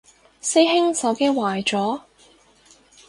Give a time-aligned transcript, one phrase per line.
[0.41, 2.01] 師兄手機壞咗？